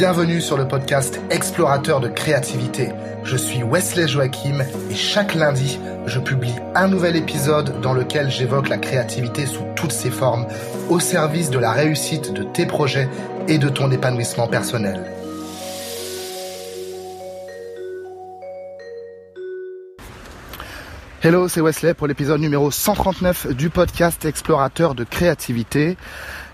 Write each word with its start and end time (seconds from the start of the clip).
Bienvenue 0.00 0.40
sur 0.40 0.56
le 0.56 0.66
podcast 0.66 1.20
Explorateur 1.28 2.00
de 2.00 2.08
créativité. 2.08 2.88
Je 3.22 3.36
suis 3.36 3.62
Wesley 3.62 4.08
Joachim 4.08 4.64
et 4.90 4.94
chaque 4.94 5.34
lundi, 5.34 5.78
je 6.06 6.18
publie 6.18 6.54
un 6.74 6.88
nouvel 6.88 7.16
épisode 7.16 7.82
dans 7.82 7.92
lequel 7.92 8.30
j'évoque 8.30 8.70
la 8.70 8.78
créativité 8.78 9.44
sous 9.44 9.62
toutes 9.76 9.92
ses 9.92 10.10
formes 10.10 10.46
au 10.88 11.00
service 11.00 11.50
de 11.50 11.58
la 11.58 11.72
réussite 11.72 12.32
de 12.32 12.44
tes 12.44 12.64
projets 12.64 13.10
et 13.46 13.58
de 13.58 13.68
ton 13.68 13.90
épanouissement 13.90 14.48
personnel. 14.48 15.04
Hello, 21.22 21.48
c'est 21.48 21.60
Wesley 21.60 21.92
pour 21.92 22.06
l'épisode 22.06 22.40
numéro 22.40 22.70
139 22.70 23.48
du 23.48 23.68
podcast 23.68 24.24
Explorateur 24.24 24.94
de 24.94 25.04
créativité. 25.04 25.98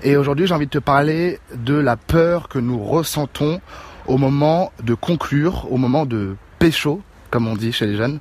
Et 0.03 0.17
aujourd'hui, 0.17 0.47
j'ai 0.47 0.55
envie 0.55 0.67
de 0.67 0.71
te 0.71 0.79
parler 0.79 1.41
de 1.55 1.75
la 1.75 1.97
peur 1.97 2.49
que 2.49 2.59
nous 2.59 2.83
ressentons 2.83 3.61
au 4.07 4.19
moment 4.19 4.73
de 4.83 4.95
conclure, 4.95 5.67
au 5.71 5.79
moment 5.79 6.07
de 6.07 6.37
pécho, 6.59 7.03
comme 7.31 7.49
on 7.49 7.57
dit 7.57 7.73
chez 7.73 7.87
les 7.87 7.97
jeunes, 7.97 8.21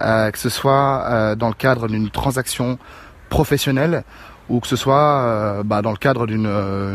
euh, 0.00 0.30
que 0.30 0.38
ce 0.38 0.48
soit 0.48 1.04
euh, 1.06 1.34
dans 1.34 1.48
le 1.48 1.54
cadre 1.54 1.88
d'une 1.88 2.10
transaction 2.10 2.78
professionnelle 3.28 4.04
ou 4.48 4.60
que 4.60 4.66
ce 4.66 4.76
soit 4.76 5.20
euh, 5.20 5.62
bah, 5.62 5.82
dans 5.82 5.92
le 5.92 5.96
cadre 5.96 6.26
d'une 6.26 6.48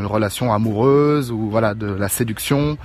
relation 0.06 0.54
amoureuse 0.54 1.32
ou 1.32 1.50
voilà 1.50 1.74
de 1.74 1.88
la 1.88 2.10
séduction 2.10 2.78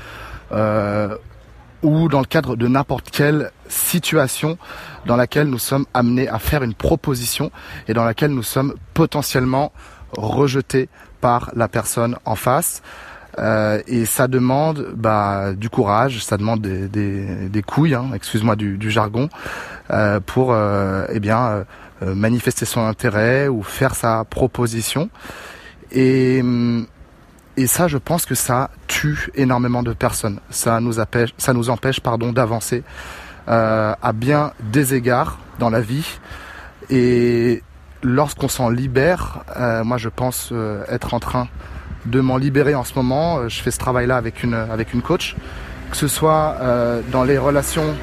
ou 1.83 2.09
dans 2.09 2.21
le 2.21 2.27
cadre 2.27 2.57
de 2.57 2.69
n'importe 2.69 3.11
quelle 3.11 3.51
situation 3.69 4.59
dans 5.07 5.17
laquelle 5.17 5.49
nous 5.49 5.59
sommes 5.59 5.87
amenés 5.95 6.29
à 6.29 6.39
faire 6.39 6.63
une 6.63 6.75
proposition 6.75 7.51
et 7.89 7.95
dans 7.95 8.05
laquelle 8.05 8.31
nous 8.31 8.43
sommes 8.43 8.75
potentiellement 8.95 9.73
rejetés 10.17 10.89
par 11.23 11.51
la 11.57 11.69
personne 11.69 12.17
en 12.27 12.37
face. 12.37 12.83
Euh, 13.39 13.81
et 13.87 14.05
ça 14.05 14.29
demande 14.29 14.93
bah, 14.95 15.55
du 15.55 15.71
courage, 15.71 16.23
ça 16.23 16.37
demande 16.37 16.61
des, 16.61 16.87
des, 16.89 17.49
des 17.49 17.63
couilles, 17.63 17.95
hein, 17.95 18.11
excuse-moi 18.15 18.57
du, 18.57 18.77
du, 18.77 18.91
jargon, 18.91 19.31
euh, 19.91 20.21
pour 20.21 20.53
euh, 20.53 21.07
eh 21.11 21.19
bien 21.19 21.65
euh, 22.03 22.15
manifester 22.15 22.67
son 22.67 22.83
intérêt 22.87 23.49
ou 23.49 23.63
faire 23.63 23.95
sa 23.95 24.25
proposition. 24.25 25.09
Et 25.93 26.41
hum, 26.43 26.87
et 27.57 27.67
ça, 27.67 27.87
je 27.87 27.99
pense 27.99 28.25
que 28.25 28.35
ça 28.35 28.71
tue 28.87 29.31
énormément 29.35 29.83
de 29.83 29.93
personnes. 29.93 30.41
Ça 30.49 30.81
nous 30.81 30.99
empêche, 30.99 31.31
ça 31.37 31.53
nous 31.53 31.69
empêche, 31.69 32.01
pardon, 32.01 32.33
d'avancer 32.33 32.83
euh, 33.49 33.95
à 34.01 34.13
bien 34.13 34.53
des 34.73 34.95
égards 34.95 35.39
dans 35.59 35.69
la 35.69 35.81
vie. 35.81 36.19
Et 36.89 37.63
lorsqu'on 38.03 38.49
s'en 38.49 38.69
libère, 38.69 39.45
euh, 39.57 39.85
moi, 39.85 39.97
je 39.99 40.09
pense 40.09 40.51
euh, 40.53 40.85
être 40.89 41.15
en 41.15 41.21
train 41.21 41.49
de 42.07 42.21
m'en 42.21 42.37
libérer 42.37 42.75
en 42.75 42.85
ce 42.85 42.95
moment. 42.95 43.49
Je 43.49 43.61
fais 43.63 43.71
ce 43.71 43.79
travail-là 43.79 44.17
avec 44.17 44.43
une 44.43 44.55
avec 44.55 44.93
une 44.93 45.03
coach, 45.03 45.37
que 45.91 45.97
ce 45.97 46.09
soit 46.09 46.57
dans 47.13 47.23
les 47.23 47.39
relations 47.39 47.95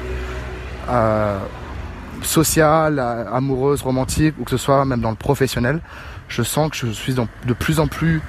sociales, 2.22 2.98
amoureuses, 2.98 3.82
romantiques, 3.82 4.36
ou 4.38 4.44
que 4.44 4.50
ce 4.50 4.56
soit 4.56 4.86
même 4.86 5.02
dans 5.02 5.10
le 5.10 5.16
professionnel. 5.16 5.80
Je 6.28 6.42
sens 6.42 6.70
que 6.70 6.76
je 6.78 6.86
suis 6.86 7.14
de 7.14 7.52
plus 7.52 7.78
en 7.78 7.88
plus 7.88 8.22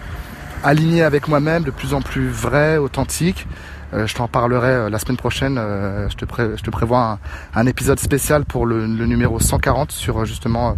aligné 0.63 1.03
avec 1.03 1.27
moi-même, 1.27 1.63
de 1.63 1.71
plus 1.71 1.93
en 1.93 2.01
plus 2.01 2.27
vrai, 2.27 2.77
authentique. 2.77 3.47
Euh, 3.93 4.07
je 4.07 4.15
t'en 4.15 4.27
parlerai 4.27 4.69
euh, 4.69 4.89
la 4.89 4.99
semaine 4.99 5.17
prochaine. 5.17 5.57
Euh, 5.57 6.07
je, 6.09 6.15
te 6.15 6.25
je, 6.55 6.63
te 6.63 6.69
prévois 6.69 7.19
un, 7.53 7.65
épisode 7.65 7.99
spécial 7.99 8.45
pour 8.45 8.65
le, 8.65 8.87
numéro 8.87 9.39
140 9.39 9.91
sur 9.91 10.23
justement 10.25 10.77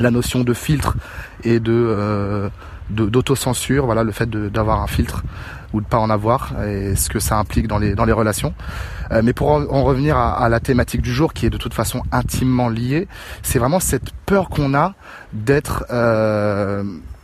la 0.00 0.10
notion 0.10 0.42
de 0.42 0.54
filtre 0.54 0.96
et 1.42 1.60
de 1.60 2.50
d'autocensure, 2.90 3.86
voilà 3.86 4.02
le 4.02 4.12
fait 4.12 4.28
d'avoir 4.28 4.82
un 4.82 4.86
filtre 4.86 5.22
ou 5.72 5.80
de 5.80 5.86
pas 5.86 5.98
en 5.98 6.10
avoir 6.10 6.52
et 6.62 6.94
ce 6.96 7.08
que 7.08 7.18
ça 7.18 7.38
implique 7.38 7.66
dans 7.66 7.78
les 7.78 7.94
dans 7.94 8.04
les 8.04 8.12
relations. 8.12 8.52
mais 9.22 9.32
pour 9.32 9.52
en, 9.52 9.84
revenir 9.84 10.18
à, 10.18 10.44
à, 10.44 10.48
la 10.50 10.60
thématique 10.60 11.00
du 11.00 11.12
jour 11.12 11.32
qui 11.32 11.46
est 11.46 11.50
de 11.50 11.56
toute 11.56 11.72
façon 11.72 12.02
intimement 12.12 12.68
liée, 12.68 13.08
c'est 13.42 13.58
vraiment 13.58 13.80
cette 13.80 14.10
peur 14.26 14.50
qu'on 14.50 14.74
a 14.74 14.92
d'être 15.32 15.86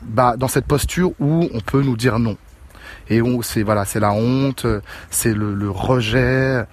bah, 0.03 0.37
dans 0.37 0.49
cette 0.49 0.67
posture 0.67 1.13
où 1.21 1.49
on 1.53 1.61
peut 1.61 1.83
nous 1.83 1.97
dire 1.97 2.19
non. 2.19 2.37
Et 3.09 3.21
où 3.21 3.43
c'est 3.43 3.63
voilà, 3.63 3.85
c'est 3.85 4.01
la 4.01 4.13
honte, 4.13 4.67
c'est 5.11 5.35
le, 5.35 5.71
rejet, 5.71 6.65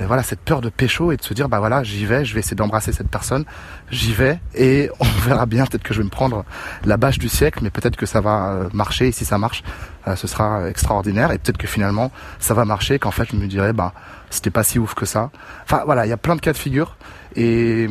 voilà 0.00 0.22
cette 0.22 0.40
peur 0.40 0.60
de 0.60 0.68
pécho 0.68 1.12
et 1.12 1.16
de 1.16 1.22
se 1.22 1.34
dire 1.34 1.48
bah 1.48 1.58
voilà 1.58 1.82
j'y 1.82 2.04
vais, 2.04 2.24
je 2.24 2.34
vais 2.34 2.40
essayer 2.40 2.56
d'embrasser 2.56 2.92
cette 2.92 3.08
personne, 3.08 3.44
j'y 3.90 4.12
vais 4.12 4.40
et 4.54 4.90
on 5.00 5.04
verra 5.26 5.46
bien 5.46 5.66
peut-être 5.66 5.82
que 5.82 5.94
je 5.94 5.98
vais 5.98 6.04
me 6.04 6.10
prendre 6.10 6.44
la 6.84 6.96
bâche 6.96 7.18
du 7.18 7.28
siècle, 7.28 7.60
mais 7.62 7.70
peut-être 7.70 7.96
que 7.96 8.06
ça 8.06 8.20
va 8.20 8.50
euh, 8.50 8.68
marcher 8.72 9.08
et 9.08 9.12
si 9.12 9.24
ça 9.24 9.38
marche, 9.38 9.62
euh, 10.08 10.16
ce 10.16 10.26
sera 10.26 10.68
extraordinaire 10.68 11.30
et 11.32 11.38
peut-être 11.38 11.58
que 11.58 11.68
finalement 11.68 12.10
ça 12.38 12.54
va 12.54 12.64
marcher, 12.64 12.98
qu'en 12.98 13.10
fait 13.10 13.28
je 13.30 13.36
me 13.36 13.46
dirais 13.46 13.72
bah 13.72 13.92
c'était 14.30 14.50
pas 14.50 14.64
si 14.64 14.78
ouf 14.78 14.94
que 14.94 15.06
ça. 15.06 15.30
Enfin 15.64 15.82
voilà, 15.84 16.06
il 16.06 16.08
y 16.08 16.12
a 16.12 16.16
plein 16.16 16.36
de 16.36 16.40
cas 16.40 16.52
de 16.52 16.58
figure 16.58 16.96
et 17.36 17.88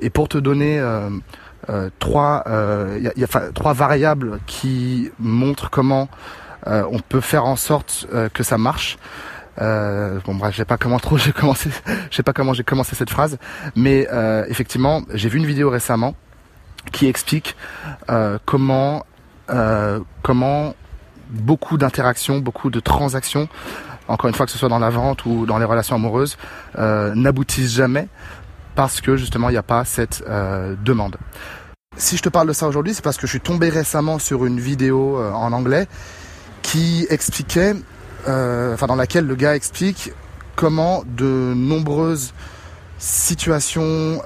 et 0.00 0.10
pour 0.10 0.28
te 0.28 0.38
donner 0.38 0.80
euh, 0.80 1.08
euh, 1.70 1.90
trois, 1.98 2.44
euh, 2.46 2.98
y 3.00 3.24
a, 3.24 3.50
trois 3.52 3.72
variables 3.72 4.38
qui 4.46 5.10
montrent 5.18 5.70
comment 5.70 6.08
euh, 6.66 6.84
on 6.90 6.98
peut 6.98 7.20
faire 7.20 7.44
en 7.44 7.56
sorte 7.56 8.06
que 8.32 8.42
ça 8.42 8.58
marche. 8.58 8.98
Bon 9.58 10.34
bref, 10.34 10.52
je 10.52 10.58
sais 10.58 10.64
pas 10.64 10.76
comment 10.76 10.98
trop 10.98 11.16
j'ai 11.16 11.32
commencé, 11.32 11.70
je 12.10 12.16
sais 12.16 12.22
pas 12.22 12.32
comment 12.32 12.52
j'ai 12.52 12.64
commencé 12.64 12.96
cette 12.96 13.10
phrase, 13.10 13.38
mais 13.76 14.08
effectivement, 14.48 15.02
j'ai 15.12 15.28
vu 15.28 15.38
une 15.38 15.46
vidéo 15.46 15.70
récemment 15.70 16.14
qui 16.92 17.06
explique 17.06 17.56
comment 18.44 19.04
comment 20.22 20.74
beaucoup 21.30 21.78
d'interactions, 21.78 22.38
beaucoup 22.38 22.70
de 22.70 22.80
transactions, 22.80 23.48
encore 24.08 24.28
une 24.28 24.34
fois 24.34 24.46
que 24.46 24.52
ce 24.52 24.58
soit 24.58 24.68
dans 24.68 24.78
la 24.78 24.90
vente 24.90 25.24
ou 25.24 25.46
dans 25.46 25.58
les 25.58 25.64
relations 25.64 25.96
amoureuses, 25.96 26.36
n'aboutissent 26.76 27.74
jamais 27.74 28.08
parce 28.74 29.00
que 29.00 29.16
justement 29.16 29.48
il 29.48 29.52
n'y 29.52 29.58
a 29.58 29.62
pas 29.62 29.84
cette 29.84 30.24
euh, 30.28 30.74
demande. 30.84 31.16
Si 31.96 32.16
je 32.16 32.22
te 32.22 32.28
parle 32.28 32.48
de 32.48 32.52
ça 32.52 32.66
aujourd'hui, 32.66 32.94
c'est 32.94 33.04
parce 33.04 33.16
que 33.16 33.26
je 33.26 33.32
suis 33.32 33.40
tombé 33.40 33.68
récemment 33.68 34.18
sur 34.18 34.46
une 34.46 34.58
vidéo 34.58 35.18
euh, 35.18 35.30
en 35.30 35.52
anglais 35.52 35.86
qui 36.62 37.06
expliquait, 37.08 37.74
euh, 37.74 37.76
enfin 38.26 38.86
dans 38.86 38.96
laquelle 38.96 39.26
le 39.26 39.34
gars 39.34 39.54
explique 39.54 40.12
comment 40.56 41.02
de 41.06 41.52
nombreuses 41.54 42.32
situations 42.98 44.22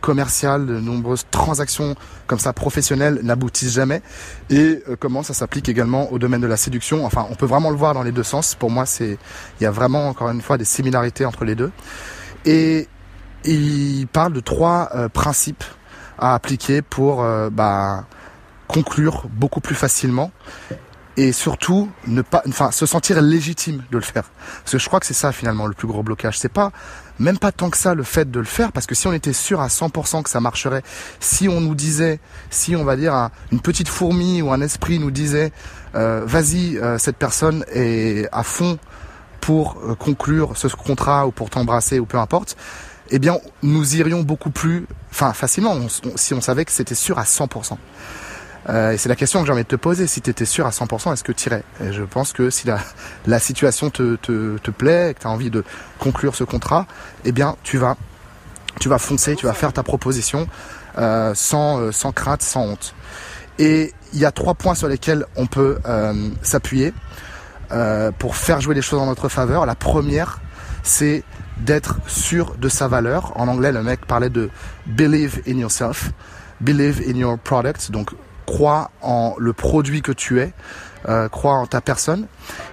commerciales, 0.00 0.66
de 0.66 0.78
nombreuses 0.80 1.24
transactions 1.30 1.94
comme 2.26 2.38
ça 2.38 2.52
professionnelles 2.52 3.20
n'aboutissent 3.22 3.72
jamais 3.72 4.02
et 4.50 4.82
comment 4.98 5.22
ça 5.22 5.32
s'applique 5.32 5.68
également 5.68 6.12
au 6.12 6.18
domaine 6.18 6.40
de 6.40 6.46
la 6.46 6.56
séduction. 6.56 7.06
Enfin, 7.06 7.26
on 7.30 7.34
peut 7.34 7.46
vraiment 7.46 7.70
le 7.70 7.76
voir 7.76 7.94
dans 7.94 8.02
les 8.02 8.12
deux 8.12 8.24
sens. 8.24 8.54
Pour 8.54 8.70
moi, 8.70 8.84
c'est 8.84 9.16
il 9.60 9.64
y 9.64 9.66
a 9.66 9.70
vraiment 9.70 10.08
encore 10.08 10.28
une 10.30 10.42
fois 10.42 10.58
des 10.58 10.66
similarités 10.66 11.24
entre 11.24 11.44
les 11.44 11.54
deux. 11.54 11.70
Et 12.44 12.88
il 13.44 14.06
parle 14.06 14.32
de 14.32 14.40
trois 14.40 14.90
euh, 14.94 15.08
principes 15.08 15.64
à 16.18 16.34
appliquer 16.34 16.82
pour 16.82 17.22
euh, 17.22 17.50
bah, 17.50 18.04
conclure 18.68 19.26
beaucoup 19.30 19.60
plus 19.60 19.74
facilement 19.74 20.30
et 21.16 21.32
surtout 21.32 21.90
ne 22.06 22.22
pas 22.22 22.42
enfin 22.48 22.70
se 22.70 22.86
sentir 22.86 23.20
légitime 23.20 23.82
de 23.90 23.96
le 23.98 24.02
faire 24.02 24.24
parce 24.62 24.72
que 24.72 24.78
je 24.78 24.86
crois 24.86 25.00
que 25.00 25.06
c'est 25.06 25.14
ça 25.14 25.32
finalement 25.32 25.66
le 25.66 25.74
plus 25.74 25.88
gros 25.88 26.02
blocage 26.02 26.38
c'est 26.38 26.48
pas 26.48 26.70
même 27.18 27.38
pas 27.38 27.52
tant 27.52 27.68
que 27.68 27.76
ça 27.76 27.94
le 27.94 28.02
fait 28.02 28.30
de 28.30 28.38
le 28.38 28.46
faire 28.46 28.72
parce 28.72 28.86
que 28.86 28.94
si 28.94 29.06
on 29.06 29.12
était 29.12 29.32
sûr 29.32 29.60
à 29.60 29.66
100% 29.66 30.22
que 30.22 30.30
ça 30.30 30.40
marcherait 30.40 30.82
si 31.18 31.48
on 31.48 31.60
nous 31.60 31.74
disait 31.74 32.20
si 32.48 32.76
on 32.76 32.84
va 32.84 32.96
dire 32.96 33.30
une 33.50 33.60
petite 33.60 33.88
fourmi 33.88 34.40
ou 34.40 34.52
un 34.52 34.60
esprit 34.60 34.98
nous 34.98 35.10
disait 35.10 35.52
euh, 35.94 36.22
vas-y 36.24 36.78
cette 36.98 37.16
personne 37.16 37.64
est 37.72 38.28
à 38.32 38.42
fond 38.42 38.78
pour 39.40 39.96
conclure 39.98 40.56
ce 40.56 40.68
contrat 40.68 41.26
ou 41.26 41.32
pour 41.32 41.50
t'embrasser 41.50 41.98
ou 41.98 42.06
peu 42.06 42.18
importe 42.18 42.56
eh 43.10 43.18
bien, 43.18 43.38
nous 43.62 43.96
irions 43.96 44.22
beaucoup 44.22 44.50
plus, 44.50 44.86
enfin, 45.10 45.32
facilement, 45.32 45.76
si 46.14 46.34
on 46.34 46.40
savait 46.40 46.64
que 46.64 46.72
c'était 46.72 46.94
sûr 46.94 47.18
à 47.18 47.24
100%. 47.24 47.76
Euh, 48.68 48.92
et 48.92 48.98
c'est 48.98 49.08
la 49.08 49.16
question 49.16 49.40
que 49.40 49.46
j'ai 49.46 49.52
envie 49.52 49.62
de 49.62 49.68
te 49.68 49.76
poser. 49.76 50.06
Si 50.06 50.20
tu 50.20 50.30
étais 50.30 50.44
sûr 50.44 50.66
à 50.66 50.70
100%, 50.70 51.12
est-ce 51.12 51.24
que 51.24 51.32
tu 51.32 51.48
irais? 51.48 51.62
Et 51.82 51.92
Je 51.92 52.02
pense 52.02 52.32
que 52.32 52.50
si 52.50 52.66
la, 53.26 53.38
situation 53.38 53.90
te, 53.90 54.16
te, 54.16 54.58
te 54.58 54.70
plaît, 54.70 55.14
que 55.14 55.20
tu 55.20 55.26
as 55.26 55.30
envie 55.30 55.50
de 55.50 55.64
conclure 55.98 56.34
ce 56.34 56.44
contrat, 56.44 56.86
eh 57.24 57.32
bien, 57.32 57.56
tu 57.62 57.78
vas, 57.78 57.96
tu 58.78 58.88
vas 58.88 58.98
foncer, 58.98 59.36
tu 59.36 59.46
vas 59.46 59.54
faire 59.54 59.72
ta 59.72 59.82
proposition 59.82 60.46
euh, 60.98 61.32
sans, 61.34 61.80
euh, 61.80 61.92
sans 61.92 62.12
crainte, 62.12 62.42
sans 62.42 62.62
honte. 62.62 62.94
Et 63.58 63.94
il 64.12 64.18
y 64.18 64.24
a 64.24 64.32
trois 64.32 64.54
points 64.54 64.74
sur 64.74 64.88
lesquels 64.88 65.26
on 65.36 65.46
peut 65.46 65.78
s'appuyer 66.42 66.92
pour 68.18 68.34
faire 68.34 68.60
jouer 68.60 68.74
les 68.74 68.82
choses 68.82 68.98
en 69.00 69.06
notre 69.06 69.28
faveur. 69.28 69.66
La 69.66 69.74
première, 69.74 70.40
c'est 70.82 71.22
d'être 71.58 71.98
sûr 72.06 72.56
de 72.56 72.68
sa 72.68 72.88
valeur. 72.88 73.32
En 73.38 73.48
anglais, 73.48 73.70
le 73.70 73.82
mec 73.82 74.06
parlait 74.06 74.30
de 74.30 74.50
believe 74.86 75.42
in 75.46 75.58
yourself, 75.58 76.10
believe 76.60 77.02
in 77.06 77.16
your 77.16 77.38
product, 77.38 77.90
donc 77.90 78.10
crois 78.50 78.90
en 79.00 79.34
le 79.38 79.52
produit 79.52 80.02
que 80.02 80.10
tu 80.10 80.40
es, 80.40 80.52
euh, 81.08 81.28
crois 81.28 81.54
en 81.54 81.66
ta 81.66 81.80
personne. 81.80 82.26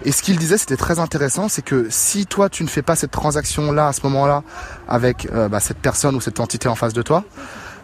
Et 0.03 0.12
ce 0.12 0.24
qu'il 0.24 0.38
disait, 0.38 0.57
c'était 0.57 0.75
très 0.75 0.97
intéressant, 0.97 1.50
c'est 1.50 1.62
que 1.62 1.88
si 1.91 2.25
toi 2.25 2.50
tu 2.50 2.63
ne 2.63 2.68
fais 2.68 2.81
pas 2.81 2.95
cette 2.95 3.12
transaction 3.12 3.71
là 3.71 3.88
à 3.88 3.94
ce 3.94 4.01
moment-là 4.07 4.41
avec 4.88 5.27
euh, 5.31 5.47
bah, 5.47 5.59
cette 5.59 5.77
personne 5.77 6.15
ou 6.15 6.21
cette 6.21 6.39
entité 6.39 6.68
en 6.68 6.74
face 6.74 6.94
de 6.94 7.03
toi, 7.03 7.24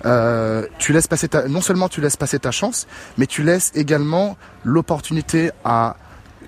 euh, 0.05 0.65
tu 0.79 0.91
laisses 0.91 1.07
passer 1.07 1.27
ta, 1.27 1.47
non 1.47 1.61
seulement 1.61 1.87
tu 1.87 2.01
laisses 2.01 2.17
passer 2.17 2.39
ta 2.39 2.49
chance, 2.49 2.87
mais 3.19 3.27
tu 3.27 3.43
laisses 3.43 3.71
également 3.75 4.37
l'opportunité 4.63 5.51
à 5.63 5.95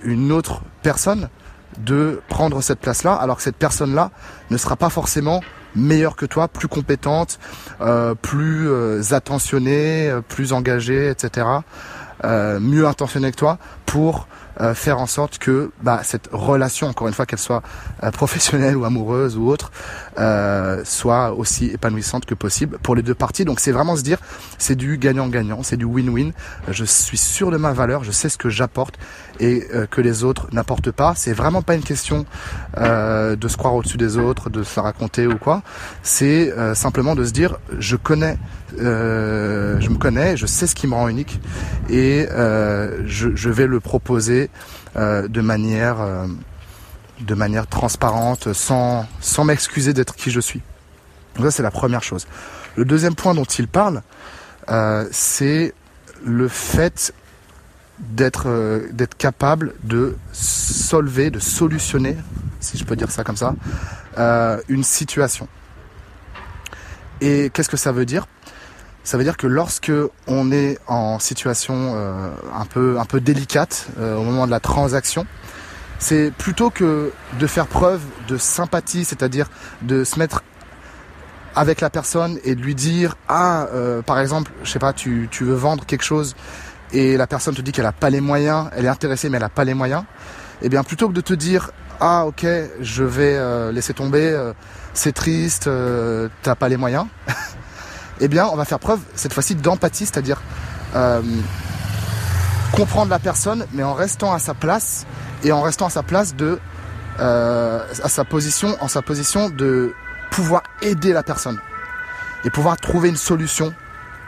une 0.02 0.32
autre 0.32 0.64
personne 0.82 1.30
de 1.78 2.22
prendre 2.28 2.62
cette 2.62 2.80
place-là, 2.80 3.14
alors 3.14 3.38
que 3.38 3.44
cette 3.44 3.58
personne-là 3.58 4.10
ne 4.50 4.58
sera 4.58 4.78
pas 4.78 4.90
forcément 4.90 5.42
meilleure 5.76 6.16
que 6.16 6.26
toi, 6.26 6.48
plus 6.48 6.68
compétente, 6.68 7.40
euh, 7.82 8.16
plus 8.16 8.70
euh, 8.70 9.02
attentionnée, 9.12 10.10
euh, 10.10 10.22
plus 10.22 10.54
engagée, 10.54 11.10
etc. 11.10 11.48
mieux 12.24 12.88
intentionnée 12.88 13.30
que 13.32 13.36
toi 13.36 13.60
pour 13.86 14.28
faire 14.74 15.00
en 15.00 15.06
sorte 15.06 15.38
que 15.38 15.70
bah, 15.84 16.00
cette 16.04 16.30
relation, 16.32 16.88
encore 16.88 17.08
une 17.08 17.14
fois, 17.14 17.26
qu'elle 17.26 17.40
soit 17.40 17.62
professionnelle 18.14 18.78
ou 18.78 18.86
amoureuse 18.86 19.38
ou 19.38 19.48
autre, 19.48 19.72
euh, 20.18 20.82
soit 20.86 21.34
aussi 21.34 21.66
épanouissante 21.68 22.26
que 22.26 22.34
possible 22.34 22.78
pour 22.82 22.96
les 22.96 23.02
deux 23.02 23.16
parties. 23.16 23.46
Donc 23.46 23.60
c'est 23.60 23.72
vraiment 23.72 23.96
se 23.96 24.04
dire, 24.04 24.18
c'est 24.58 24.76
du 24.76 24.98
gagnant-gagnant, 24.98 25.64
c'est 25.64 25.78
du 25.78 25.86
win-win. 25.86 26.32
Je 26.70 26.86
suis 26.86 27.18
sûr 27.18 27.52
de 27.52 27.58
ma 27.58 27.74
valeur, 27.74 28.04
je 28.04 28.12
sais 28.12 28.30
ce 28.30 28.38
que 28.38 28.50
j'apporte 28.50 28.96
et 29.40 29.68
que 29.92 30.00
les 30.00 30.24
autres 30.24 30.48
n'apportent 30.54 30.92
pas. 30.92 31.14
C'est 31.16 31.34
vraiment 31.34 31.62
pas 31.62 31.76
une 31.76 31.84
question 31.84 32.26
de 32.78 33.48
se 33.48 33.58
croire 33.58 33.76
au-dessus 33.76 33.98
des 33.98 34.18
autres, 34.18 34.50
de 34.50 34.64
se 34.64 34.80
raconter 34.80 35.28
ou 35.28 35.38
quoi. 35.38 35.62
C'est 36.04 36.54
simplement 36.74 37.16
de 37.16 37.26
se 37.26 37.32
dire, 37.32 37.58
je 37.78 37.98
connais 37.98 38.38
je 38.78 39.90
me 39.90 39.98
connais, 39.98 40.38
je 40.38 40.46
sais 40.46 40.68
ce 40.68 40.76
qui 40.76 40.88
me 40.88 40.94
rend 40.94 41.10
unique 41.10 41.42
et 41.90 42.28
je, 42.30 43.36
je, 43.36 43.50
vais 43.50 43.68
le 43.68 43.80
proposer 43.80 44.50
euh, 44.98 45.28
de 45.28 45.42
manière 45.42 46.00
euh, 46.00 46.26
de 47.20 47.36
manière 47.36 47.68
transparente, 47.68 48.54
sans, 48.54 49.06
sans 49.22 49.44
m'excuser 49.44 49.94
d'être 49.94 50.16
qui 50.16 50.32
je 50.32 50.40
suis. 50.40 50.62
Donc 51.36 51.46
ça 51.46 51.52
c'est 51.52 51.64
la 51.64 51.72
première 51.72 52.04
chose. 52.04 52.28
Le 52.76 52.86
deuxième 52.86 53.16
point 53.16 53.34
dont 53.34 53.44
il 53.46 53.68
parle, 53.68 54.02
euh, 54.70 55.08
c'est 55.12 55.74
le 56.24 56.48
fait 56.48 57.14
d'être 58.00 58.84
d'être 58.92 59.16
capable 59.16 59.74
de 59.84 60.18
solver, 60.34 61.30
de 61.30 61.40
solutionner, 61.40 62.18
si 62.60 62.78
je 62.78 62.84
peux 62.84 62.98
dire 62.98 63.10
ça 63.10 63.24
comme 63.24 63.38
ça, 63.38 63.56
une 64.68 64.84
situation. 64.84 65.48
Et 67.22 67.50
qu'est-ce 67.54 67.70
que 67.70 67.78
ça 67.78 67.92
veut 67.92 68.06
dire? 68.06 68.28
Ça 69.04 69.18
veut 69.18 69.24
dire 69.24 69.38
que 69.38 69.48
lorsque 69.48 69.92
on 70.28 70.52
est 70.52 70.80
en 70.88 71.20
situation 71.20 71.94
euh, 71.96 72.30
un 72.54 72.66
peu 72.66 73.00
un 73.00 73.06
peu 73.06 73.22
délicate 73.22 73.88
euh, 74.00 74.18
au 74.18 74.24
moment 74.24 74.48
de 74.48 74.52
la 74.52 74.60
transaction, 74.60 75.28
c'est 76.00 76.32
plutôt 76.32 76.70
que 76.70 77.12
de 77.40 77.48
faire 77.48 77.68
preuve 77.68 78.02
de 78.28 78.38
sympathie, 78.38 79.06
c'est-à-dire 79.06 79.50
de 79.82 80.04
se 80.04 80.20
mettre 80.20 80.44
avec 81.56 81.82
la 81.82 81.90
personne 81.90 82.38
et 82.44 82.56
de 82.56 82.62
lui 82.62 82.76
dire 82.76 83.16
ah 83.30 83.68
euh, 83.74 84.02
par 84.02 84.20
exemple 84.20 84.52
je 84.64 84.72
sais 84.72 84.80
pas 84.80 84.92
tu, 84.92 85.30
tu 85.32 85.46
veux 85.46 85.56
vendre 85.56 85.86
quelque 85.86 86.04
chose 86.04 86.36
et 86.92 87.16
la 87.16 87.28
personne 87.28 87.56
te 87.56 87.62
dit 87.62 87.72
qu'elle 87.72 87.86
a 87.86 87.94
pas 87.94 88.10
les 88.10 88.20
moyens, 88.20 88.70
elle 88.76 88.86
est 88.86 88.90
intéressée 88.90 89.30
mais 89.30 89.38
elle 89.38 89.44
a 89.44 89.50
pas 89.50 89.64
les 89.64 89.74
moyens, 89.74 90.04
et 90.62 90.66
eh 90.66 90.70
bien 90.70 90.84
plutôt 90.84 91.08
que 91.08 91.14
de 91.14 91.22
te 91.22 91.34
dire 91.34 91.72
ah 92.02 92.26
ok 92.26 92.46
je 92.82 93.04
vais 93.04 93.72
laisser 93.72 93.94
tomber, 93.94 94.52
c'est 94.94 95.14
triste, 95.14 95.70
t'as 96.44 96.56
pas 96.56 96.68
les 96.68 96.78
moyens. 96.78 97.06
Eh 98.22 98.28
bien, 98.30 98.48
on 98.52 98.56
va 98.56 98.64
faire 98.64 98.80
preuve 98.80 99.00
cette 99.14 99.34
fois-ci 99.34 99.56
d'empathie, 99.56 100.06
c'est-à-dire 100.06 100.42
euh, 100.96 101.22
comprendre 102.72 103.10
la 103.10 103.20
personne, 103.20 103.66
mais 103.74 103.84
en 103.84 103.94
restant 103.94 104.34
à 104.34 104.40
sa 104.40 104.54
place 104.54 105.06
et 105.44 105.52
en 105.52 105.62
restant 105.62 105.88
à 105.88 105.90
sa 105.90 106.04
place 106.04 106.36
de, 106.36 106.60
euh, 107.20 107.86
à 108.04 108.10
sa 108.10 108.24
position, 108.24 108.76
en 108.82 108.88
sa 108.88 109.02
position 109.02 109.50
de 109.50 109.94
pouvoir 110.32 110.64
aider 110.82 111.14
la 111.14 111.24
personne 111.24 111.60
et 112.44 112.50
pouvoir 112.50 112.78
trouver 112.78 113.10
une 113.10 113.16
solution 113.16 113.74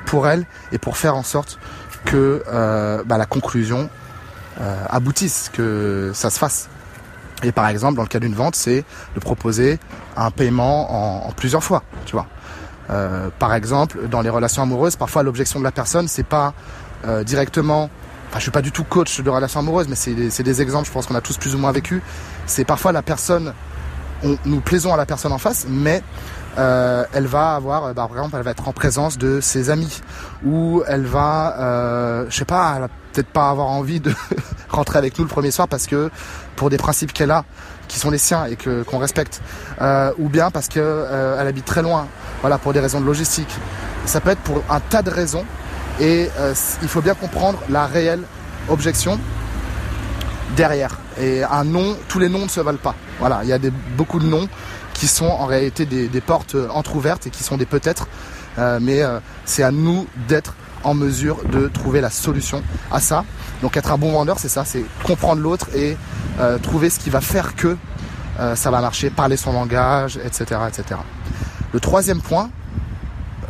pour 0.06 0.28
elle 0.28 0.46
et 0.72 0.78
pour 0.78 0.98
faire 0.98 1.16
en 1.16 1.24
sorte 1.24 1.60
que 2.06 2.44
euh, 2.48 3.04
bah, 3.06 3.18
la 3.18 3.26
conclusion 3.26 3.90
aboutisse, 4.90 5.52
que 5.54 6.10
ça 6.16 6.32
se 6.32 6.40
fasse. 6.40 6.68
Et 7.44 7.52
par 7.52 7.68
exemple, 7.68 7.96
dans 7.96 8.02
le 8.02 8.08
cas 8.08 8.18
d'une 8.18 8.34
vente, 8.34 8.56
c'est 8.56 8.84
de 9.14 9.20
proposer 9.20 9.78
un 10.16 10.32
paiement 10.32 11.22
en, 11.24 11.28
en 11.28 11.32
plusieurs 11.32 11.64
fois, 11.64 11.84
tu 12.08 12.14
vois. 12.14 12.26
Euh, 12.90 13.30
par 13.38 13.54
exemple, 13.54 14.08
dans 14.08 14.22
les 14.22 14.30
relations 14.30 14.64
amoureuses, 14.64 14.96
parfois 14.96 15.24
l'objection 15.24 15.60
de 15.60 15.64
la 15.64 15.72
personne, 15.72 16.08
c'est 16.08 16.26
pas 16.26 16.54
euh, 17.06 17.24
directement. 17.24 17.90
Enfin, 18.30 18.40
je 18.40 18.44
suis 18.44 18.52
pas 18.52 18.62
du 18.62 18.72
tout 18.72 18.84
coach 18.84 19.22
de 19.22 19.30
relations 19.30 19.60
amoureuses, 19.60 19.88
mais 19.88 19.96
c'est 19.96 20.14
des, 20.14 20.30
des, 20.30 20.62
exemples, 20.62 20.88
je 20.88 20.92
pense 20.92 21.08
qu'on 21.08 21.16
a 21.16 21.22
tous 21.22 21.38
plus 21.38 21.56
ou 21.56 21.58
moins 21.58 21.72
vécu. 21.72 22.02
C'est 22.46 22.66
parfois 22.66 22.92
la 22.92 23.02
personne, 23.02 23.54
on, 24.24 24.38
nous 24.46 24.60
plaisons 24.60 24.94
à 24.94 24.98
la 24.98 25.06
personne 25.06 25.32
en 25.32 25.38
face, 25.38 25.66
mais 25.70 26.04
euh, 26.58 27.06
elle 27.14 27.28
va 27.28 27.56
avoir, 27.56 27.94
bah, 27.94 28.08
par 28.08 28.18
exemple, 28.18 28.36
elle 28.38 28.44
va 28.44 28.52
être 28.52 28.68
en 28.68 28.74
présence 28.74 29.18
de 29.18 29.40
ses 29.42 29.70
amis, 29.70 30.02
ou 30.46 30.84
elle 30.88 31.06
va, 31.06 31.56
euh, 31.60 32.26
je 32.30 32.36
sais 32.36 32.46
pas, 32.46 32.74
elle 32.76 32.82
va 32.82 32.90
peut-être 33.14 33.30
pas 33.30 33.50
avoir 33.50 33.68
envie 33.68 34.00
de 34.00 34.14
rentrer 34.70 34.98
avec 35.00 35.18
nous 35.18 35.24
le 35.24 35.30
premier 35.30 35.52
soir 35.52 35.68
parce 35.68 35.88
que 35.88 36.10
pour 36.56 36.70
des 36.70 36.78
principes 36.78 37.14
qu'elle 37.14 37.32
a, 37.32 37.46
qui 37.88 38.00
sont 38.00 38.12
les 38.12 38.18
siens 38.18 38.46
et 38.46 38.56
que 38.56 38.84
qu'on 38.84 38.98
respecte, 38.98 39.42
euh, 39.82 40.12
ou 40.20 40.30
bien 40.30 40.52
parce 40.52 40.68
que 40.68 40.80
euh, 40.80 41.38
elle 41.40 41.48
habite 41.48 41.66
très 41.66 41.82
loin, 41.82 42.08
voilà, 42.42 42.58
pour 42.58 42.74
des 42.74 42.80
raisons 42.80 43.02
de 43.02 43.06
logistique. 43.06 43.54
Ça 44.06 44.22
peut 44.22 44.30
être 44.30 44.42
pour 44.42 44.64
un 44.70 44.80
tas 44.80 45.02
de 45.02 45.10
raisons 45.10 45.46
et 46.00 46.30
euh, 46.38 46.54
il 46.82 46.88
faut 46.88 47.02
bien 47.02 47.16
comprendre 47.16 47.60
la 47.70 47.86
réelle 47.86 48.22
objection 48.70 49.20
derrière. 50.56 50.98
Et 51.20 51.44
un 51.44 51.64
nom, 51.64 51.96
tous 52.08 52.20
les 52.20 52.30
noms 52.30 52.44
ne 52.44 52.50
se 52.50 52.60
valent 52.60 52.78
pas. 52.78 52.96
Voilà, 53.20 53.40
il 53.44 53.50
y 53.50 53.54
a 53.54 53.60
des, 53.60 53.72
beaucoup 53.96 54.20
de 54.20 54.26
noms 54.26 54.48
qui 54.94 55.08
sont 55.08 55.26
en 55.26 55.46
réalité 55.46 55.86
des, 55.86 56.08
des 56.08 56.22
portes 56.22 56.56
entrouvertes 56.72 57.28
et 57.28 57.30
qui 57.30 57.44
sont 57.44 57.58
des 57.58 57.66
peut-être, 57.66 58.08
mais 58.58 59.04
c'est 59.46 59.62
à 59.62 59.70
nous 59.70 60.08
d'être 60.28 60.56
en 60.84 60.94
mesure 60.94 61.38
de 61.52 61.68
trouver 61.68 62.02
la 62.02 62.10
solution 62.10 62.64
à 62.92 63.00
ça. 63.00 63.26
Donc 63.62 63.78
être 63.78 63.92
un 63.92 63.98
bon 63.98 64.12
vendeur, 64.12 64.40
c'est 64.40 64.50
ça, 64.50 64.66
c'est 64.66 64.84
comprendre 65.04 65.42
l'autre 65.42 65.68
et 65.76 65.98
euh, 66.40 66.58
trouver 66.60 66.90
ce 66.90 67.00
qui 67.00 67.10
va 67.10 67.22
faire 67.22 67.56
que 67.56 67.78
euh, 68.40 68.56
ça 68.56 68.72
va 68.72 68.82
marcher, 68.82 69.10
parler 69.10 69.38
son 69.38 69.54
langage, 69.54 70.18
etc. 70.24 70.62
etc. 70.68 71.00
Le 71.74 71.80
troisième 71.80 72.22
point 72.22 72.50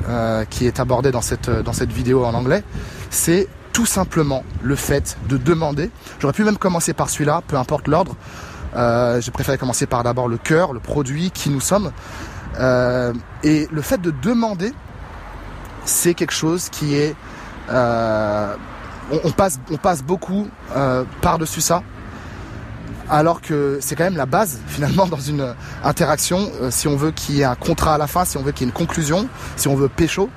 euh, 0.07 0.45
qui 0.45 0.65
est 0.65 0.79
abordé 0.79 1.11
dans 1.11 1.21
cette, 1.21 1.49
dans 1.49 1.73
cette 1.73 1.91
vidéo 1.91 2.25
en 2.25 2.33
anglais, 2.33 2.63
c'est 3.09 3.47
tout 3.73 3.85
simplement 3.85 4.43
le 4.61 4.75
fait 4.75 5.17
de 5.29 5.37
demander. 5.37 5.91
J'aurais 6.19 6.33
pu 6.33 6.43
même 6.43 6.57
commencer 6.57 6.93
par 6.93 7.09
celui-là, 7.09 7.43
peu 7.47 7.57
importe 7.57 7.87
l'ordre. 7.87 8.15
J'ai 9.19 9.31
préféré 9.31 9.57
commencer 9.57 9.85
par 9.85 10.03
d'abord 10.03 10.27
le 10.27 10.37
cœur, 10.37 10.73
le 10.73 10.79
produit, 10.79 11.31
qui 11.31 11.49
nous 11.49 11.61
sommes. 11.61 11.91
et 12.55 13.67
le 13.71 13.81
fait 13.81 14.01
de 14.01 14.11
demander, 14.11 14.73
c'est 15.85 16.15
quelque 16.15 16.33
chose 16.33 16.69
qui 16.69 16.95
est... 16.95 17.15
On, 17.69 19.31
passe, 19.35 19.59
on 19.71 19.77
passe 19.77 20.01
beaucoup 20.03 20.47
par-dessus 21.21 21.61
ça 21.61 21.83
alors 23.09 23.41
que 23.41 23.79
c'est 23.81 23.95
quand 23.95 24.03
même 24.03 24.17
la 24.17 24.25
base 24.25 24.59
finalement 24.67 25.07
dans 25.07 25.19
une 25.19 25.53
interaction. 25.83 26.49
Euh, 26.61 26.71
si 26.71 26.87
on 26.87 26.95
veut 26.95 27.11
qu'il 27.11 27.35
y 27.35 27.41
ait 27.41 27.45
un 27.45 27.55
contrat 27.55 27.95
à 27.95 27.97
la 27.97 28.07
fin, 28.07 28.25
si 28.25 28.37
on 28.37 28.43
veut 28.43 28.51
qu'il 28.51 28.67
y 28.67 28.69
ait 28.69 28.71
une 28.71 28.77
conclusion, 28.77 29.27
si 29.55 29.67
on 29.67 29.75
veut 29.75 29.89
pécho, 29.89 30.29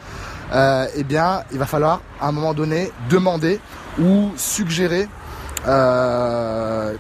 euh, 0.53 0.87
eh 0.97 1.05
bien, 1.05 1.43
il 1.53 1.59
va 1.59 1.67
falloir 1.67 2.01
à 2.21 2.29
un 2.29 2.33
moment 2.33 2.55
donné 2.55 2.91
demander 3.09 3.61
ou 4.01 4.31
suggérer 4.37 5.09
euh, 5.67 6.95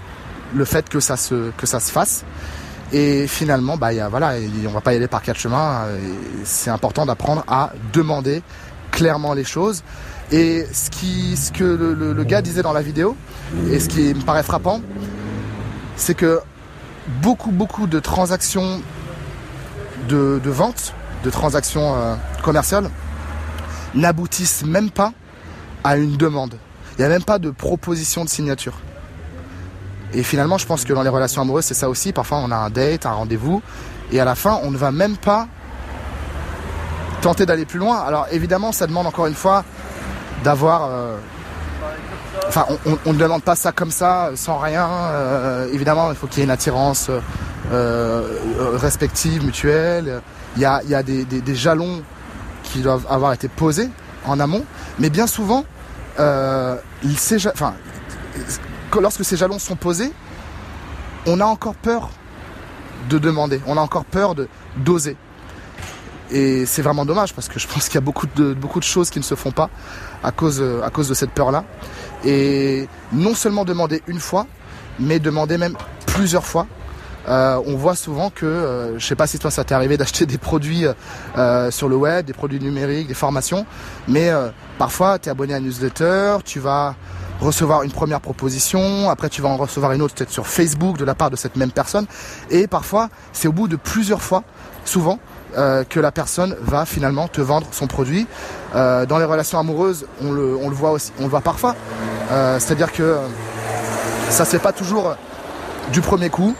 le 0.54 0.64
fait 0.64 0.88
que 0.88 1.00
ça 1.00 1.16
se 1.16 1.50
que 1.56 1.66
ça 1.66 1.80
se 1.80 1.90
fasse. 1.90 2.24
Et 2.92 3.28
finalement, 3.28 3.76
bah, 3.76 3.92
y 3.92 4.00
a, 4.00 4.08
voilà, 4.08 4.32
on 4.66 4.70
va 4.70 4.80
pas 4.80 4.92
y 4.92 4.96
aller 4.96 5.06
par 5.06 5.22
quatre 5.22 5.38
chemins. 5.38 5.86
C'est 6.42 6.70
important 6.70 7.06
d'apprendre 7.06 7.44
à 7.46 7.72
demander 7.92 8.42
clairement 8.90 9.32
les 9.32 9.44
choses. 9.44 9.84
Et 10.32 10.64
ce, 10.72 10.90
qui, 10.90 11.36
ce 11.36 11.50
que 11.50 11.64
le, 11.64 12.24
gars 12.24 12.40
disait 12.42 12.62
dans 12.62 12.72
la 12.72 12.82
vidéo, 12.82 13.16
et 13.70 13.80
ce 13.80 13.88
qui 13.88 14.14
me 14.14 14.20
paraît 14.20 14.44
frappant, 14.44 14.80
c'est 16.00 16.14
que 16.14 16.40
beaucoup, 17.23 17.50
beaucoup 17.50 17.87
de 17.87 18.00
transactions 18.00 18.80
de, 20.09 20.40
vente, 20.47 20.95
de 21.25 21.30
transactions 21.30 21.95
euh, 21.95 22.14
commerciales, 22.42 22.90
n'aboutissent 23.95 24.64
même 24.64 24.90
pas 24.90 25.12
à 25.85 25.97
une 25.97 26.16
demande. 26.16 26.54
Il 26.92 27.02
n'y 27.02 27.04
a 27.04 27.09
même 27.09 27.23
pas 27.23 27.38
de 27.38 27.50
proposition 27.50 28.25
de 28.25 28.30
signature. 28.30 28.78
Et 30.12 30.23
finalement, 30.23 30.59
je 30.59 30.66
pense 30.66 30.85
que 30.85 30.92
dans 30.92 31.02
les 31.02 31.09
relations 31.09 31.42
amoureuses, 31.42 31.66
c'est 31.66 31.75
ça 31.75 31.88
aussi. 31.88 32.12
Parfois, 32.12 32.38
on 32.38 32.50
a 32.50 32.57
un 32.57 32.71
date, 32.71 33.07
un 33.07 33.12
rendez-vous, 33.12 33.62
et 34.11 34.21
à 34.21 34.25
la 34.25 34.35
fin, 34.35 34.59
on 34.62 34.71
ne 34.71 34.76
va 34.76 34.90
même 34.90 35.16
pas 35.16 35.47
tenter 37.21 37.45
d'aller 37.45 37.66
plus 37.66 37.78
loin. 37.78 37.99
Alors 38.00 38.26
évidemment, 38.30 38.73
ça 38.73 38.87
demande 38.87 39.07
encore 39.07 39.26
une 39.26 39.35
fois 39.35 39.64
d'avoir 40.42 40.85
euh, 40.85 41.19
Enfin, 42.49 42.66
on 43.06 43.12
ne 43.12 43.18
demande 43.18 43.42
pas 43.42 43.54
ça 43.54 43.73
comme 43.73 43.90
ça, 43.90 44.30
sans 44.35 44.59
rien. 44.59 44.88
Euh, 44.88 45.73
évidemment, 45.73 46.11
il 46.11 46.16
faut 46.16 46.26
qu'il 46.26 46.38
y 46.38 46.40
ait 46.42 46.44
une 46.44 46.50
attirance 46.50 47.09
euh, 47.11 47.20
euh, 47.73 48.76
respective, 48.76 49.44
mutuelle. 49.44 50.20
Il 50.56 50.62
y 50.62 50.64
a, 50.66 51.02
des, 51.02 51.54
jalons 51.54 52.02
qui 52.62 52.80
doivent 52.80 53.06
avoir 53.09 53.32
été 53.32 53.49
posés 53.49 53.88
en 54.26 54.40
amont. 54.40 54.64
Mais 54.99 55.11
bien 55.11 55.26
souvent, 55.26 55.64
enfin, 56.18 57.75
lorsque 59.00 59.25
ces 59.25 59.37
jalons 59.37 59.59
sont 59.59 59.76
posés, 59.76 60.12
on 61.26 61.40
a 61.40 61.44
encore 61.44 61.76
peur 61.76 62.11
de 63.09 63.18
demander. 63.18 63.61
On 63.66 63.76
a 63.76 63.80
encore 63.80 64.04
peur 64.04 64.35
de 64.35 64.49
d'oser. 64.76 65.16
Et 66.32 66.66
c'est 66.66 66.82
vraiment 66.82 67.04
dommage 67.04 67.34
parce 67.34 67.49
que 67.49 67.58
je 67.58 67.66
pense 67.66 67.87
qu'il 67.87 67.96
y 67.96 67.99
a 67.99 68.02
beaucoup 68.02 68.26
de, 68.37 68.54
beaucoup 68.54 68.78
de 68.78 68.84
choses 68.84 69.10
qui 69.10 69.18
ne 69.18 69.25
se 69.25 69.34
font 69.34 69.50
pas 69.50 69.68
à 70.22 70.30
cause, 70.32 70.62
à 70.82 70.90
cause 70.90 71.08
de 71.08 71.14
cette 71.14 71.30
peur-là. 71.30 71.64
Et 72.25 72.88
non 73.12 73.34
seulement 73.34 73.64
demander 73.64 74.02
une 74.06 74.20
fois, 74.20 74.46
mais 74.99 75.18
demander 75.18 75.58
même 75.58 75.76
plusieurs 76.06 76.46
fois. 76.46 76.66
Euh, 77.28 77.60
on 77.66 77.76
voit 77.76 77.96
souvent 77.96 78.30
que, 78.30 78.46
euh, 78.46 78.99
je 78.99 79.06
sais 79.06 79.14
pas 79.14 79.26
si 79.26 79.38
toi 79.38 79.50
ça 79.50 79.64
t'est 79.64 79.75
arrivé 79.75 79.96
d'acheter 79.99 80.26
des 80.26 80.38
produits 80.38 80.84
euh, 81.37 81.70
sur 81.70 81.88
le 81.88 81.96
web, 81.96 82.26
des 82.26 82.32
produits 82.32 82.60
numériques, 82.60 83.08
des 83.08 83.14
formations, 83.14 83.66
mais 84.08 84.30
parfois 84.78 85.18
tu 85.18 85.28
es 85.28 85.30
abonné 85.30 85.54
à 85.54 85.58
une 85.58 85.64
newsletter, 85.64 86.38
tu 86.44 86.60
vas 86.60 86.94
recevoir 87.40 87.82
une 87.82 87.92
première 87.92 88.20
proposition, 88.20 89.08
après 89.08 89.28
tu 89.28 89.40
vas 89.42 89.49
en 89.49 89.56
recevoir 89.56 89.92
une 89.92 90.02
autre 90.02 90.14
peut-être 90.14 90.30
sur 90.30 90.46
Facebook 90.46 90.99
de 90.99 91.04
la 91.04 91.14
part 91.14 91.30
de 91.30 91.37
cette 91.37 91.56
même 91.56 91.70
personne, 91.70 92.06
et 92.50 92.66
parfois 92.66 93.08
c'est 93.32 93.49
au 93.49 93.52
bout 93.52 93.68
de 93.68 93.76
plusieurs 93.76 94.22
fois, 94.22 94.42
souvent, 94.84 95.18
que 95.88 96.00
la 96.00 96.12
personne 96.12 96.57
va 96.61 96.85
finalement 96.85 97.28
te 97.28 97.40
vendre 97.40 97.66
son 97.73 97.87
produit. 97.87 98.26
dans 98.75 99.19
les 99.19 99.25
relations 99.25 99.59
amoureuses, 99.59 100.07
on 100.23 100.33
le, 100.33 100.54
voit 100.71 100.92
aussi, 100.92 101.12
on 101.19 101.25
le 101.25 101.28
voit 101.28 101.40
parfois. 101.40 101.75
C'est-à-dire 102.59 102.92
que 102.92 103.16
ça 104.30 104.45
se 104.45 104.50
fait 104.50 104.59
pas 104.59 104.73
toujours 104.73 105.16
du 105.92 106.00
premier 106.00 106.30
coup. 106.30 106.54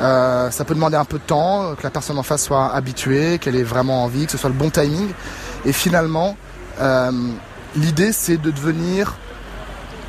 Euh, 0.00 0.50
ça 0.50 0.64
peut 0.64 0.74
demander 0.74 0.96
un 0.96 1.04
peu 1.04 1.18
de 1.18 1.24
temps, 1.24 1.74
que 1.76 1.82
la 1.82 1.90
personne 1.90 2.18
en 2.18 2.22
face 2.22 2.44
soit 2.44 2.74
habituée, 2.74 3.38
qu'elle 3.38 3.56
ait 3.56 3.62
vraiment 3.62 4.04
envie, 4.04 4.26
que 4.26 4.32
ce 4.32 4.38
soit 4.38 4.50
le 4.50 4.56
bon 4.56 4.70
timing. 4.70 5.10
Et 5.64 5.72
finalement, 5.72 6.36
euh, 6.80 7.10
l'idée 7.76 8.12
c'est 8.12 8.36
de 8.36 8.50
devenir 8.50 9.16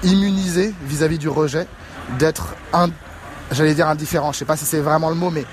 immunisé 0.03 0.73
vis-à-vis 0.85 1.17
du 1.17 1.29
rejet, 1.29 1.67
d'être, 2.17 2.55
j'allais 3.51 3.73
dire 3.73 3.87
indifférent, 3.87 4.31
je 4.31 4.39
sais 4.39 4.45
pas 4.45 4.57
si 4.57 4.65
c'est 4.65 4.79
vraiment 4.79 5.09
le 5.09 5.15
mot, 5.15 5.29
mais 5.29 5.45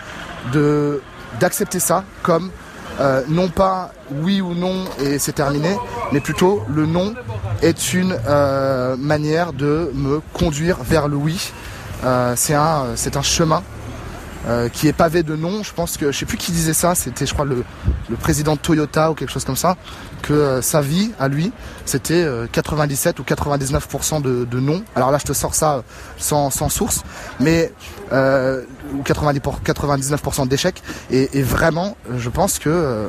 de 0.52 1.02
d'accepter 1.38 1.78
ça 1.78 2.02
comme 2.22 2.50
euh, 3.00 3.22
non 3.28 3.48
pas 3.48 3.92
oui 4.22 4.40
ou 4.40 4.54
non 4.54 4.84
et 5.02 5.18
c'est 5.18 5.32
terminé, 5.32 5.76
mais 6.12 6.20
plutôt 6.20 6.62
le 6.68 6.86
non 6.86 7.14
est 7.62 7.94
une 7.94 8.16
manière 8.98 9.52
de 9.52 9.90
me 9.94 10.20
conduire 10.32 10.78
vers 10.82 11.08
le 11.08 11.16
oui. 11.16 11.52
un, 12.04 12.34
c'est 12.36 13.16
un 13.16 13.22
chemin 13.22 13.62
euh, 14.46 14.68
qui 14.70 14.88
est 14.88 14.92
pavé 14.92 15.22
de 15.22 15.36
noms. 15.36 15.62
Je 15.62 15.72
pense 15.72 15.96
que 15.96 16.10
je 16.12 16.18
sais 16.18 16.26
plus 16.26 16.38
qui 16.38 16.52
disait 16.52 16.72
ça. 16.72 16.94
C'était, 16.94 17.26
je 17.26 17.34
crois, 17.34 17.44
le, 17.44 17.64
président 18.20 18.54
de 18.54 18.60
Toyota 18.60 19.10
ou 19.10 19.14
quelque 19.14 19.30
chose 19.30 19.44
comme 19.44 19.56
ça. 19.56 19.76
Que 20.22 20.32
euh, 20.32 20.62
sa 20.62 20.80
vie 20.80 21.10
à 21.18 21.28
lui, 21.28 21.52
c'était 21.84 22.26
97 22.52 23.18
euh, 23.18 23.22
ou 23.22 23.24
99% 23.24 24.22
de, 24.22 24.44
de 24.44 24.60
noms. 24.60 24.82
Alors 24.96 25.10
là, 25.10 25.18
je 25.18 25.24
te 25.26 25.32
sors 25.32 25.54
ça 25.54 25.82
sans, 26.16 26.50
sans 26.50 26.68
source, 26.68 27.02
mais 27.38 27.72
ou 28.12 29.02
90 29.04 29.40
pour 29.40 29.60
99% 29.60 30.48
d'échecs. 30.48 30.82
Et, 31.10 31.38
et, 31.38 31.42
vraiment, 31.42 31.96
je 32.16 32.28
pense 32.28 32.58
que 32.58 33.08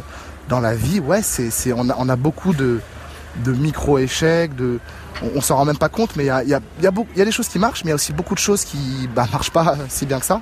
dans 0.49 0.59
la 0.59 0.75
vie, 0.75 0.99
ouais, 0.99 1.21
c'est 1.21 1.73
on, 1.73 1.89
a, 1.89 1.95
on 1.97 2.09
a 2.09 2.15
beaucoup 2.15 2.53
de 2.53 2.81
de 3.43 3.51
micro-échecs, 3.51 4.55
de, 4.55 4.79
on, 5.21 5.37
on 5.37 5.41
s'en 5.41 5.55
rend 5.55 5.65
même 5.65 5.77
pas 5.77 5.89
compte, 5.89 6.15
mais 6.15 6.23
il 6.23 6.27
y 6.27 6.29
a, 6.29 6.43
y, 6.43 6.53
a, 6.53 7.25
des 7.25 7.31
choses 7.31 7.47
qui 7.47 7.59
marchent, 7.59 7.83
mais 7.83 7.89
il 7.89 7.91
y 7.91 7.93
a 7.93 7.95
aussi 7.95 8.13
beaucoup 8.13 8.35
de 8.35 8.39
choses 8.39 8.63
qui 8.63 9.09
bah, 9.15 9.27
marchent 9.31 9.51
pas 9.51 9.75
si 9.89 10.05
bien 10.05 10.19
que 10.19 10.25
ça. 10.25 10.41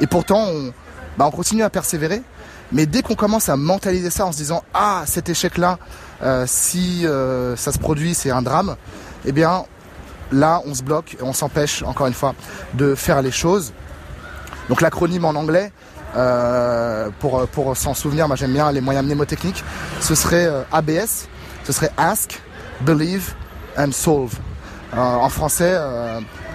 Et 0.00 0.06
pourtant, 0.06 0.44
on, 0.48 0.72
bah, 1.18 1.26
on 1.26 1.30
continue 1.30 1.62
à 1.62 1.70
persévérer. 1.70 2.22
Mais 2.72 2.86
dès 2.86 3.02
qu'on 3.02 3.14
commence 3.14 3.48
à 3.48 3.56
mentaliser 3.56 4.08
ça 4.08 4.24
en 4.24 4.32
se 4.32 4.38
disant 4.38 4.62
ah 4.72 5.02
cet 5.04 5.28
échec-là, 5.28 5.78
euh, 6.22 6.44
si 6.46 7.06
euh, 7.06 7.54
ça 7.54 7.70
se 7.70 7.78
produit, 7.78 8.14
c'est 8.14 8.30
un 8.30 8.42
drame, 8.42 8.76
eh 9.26 9.32
bien 9.32 9.64
là 10.30 10.62
on 10.64 10.74
se 10.74 10.82
bloque 10.82 11.16
et 11.20 11.22
on 11.22 11.34
s'empêche 11.34 11.82
encore 11.82 12.06
une 12.06 12.14
fois 12.14 12.34
de 12.74 12.94
faire 12.94 13.20
les 13.20 13.30
choses. 13.30 13.74
Donc 14.70 14.80
l'acronyme 14.80 15.26
en 15.26 15.34
anglais, 15.34 15.70
euh, 16.16 17.10
pour, 17.20 17.46
pour 17.48 17.76
s'en 17.76 17.92
souvenir, 17.92 18.26
moi 18.26 18.36
j'aime 18.36 18.54
bien 18.54 18.72
les 18.72 18.80
moyens 18.80 19.04
mnémotechniques, 19.04 19.62
ce 20.00 20.14
serait 20.14 20.48
ABS, 20.72 21.28
ce 21.64 21.72
serait 21.72 21.90
Ask, 21.96 22.40
Believe 22.80 23.34
and 23.76 23.92
Solve. 23.92 24.34
en 24.94 25.28
français, 25.28 25.78